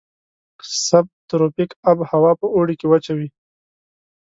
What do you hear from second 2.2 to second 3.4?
په اوړي کې وچه وي.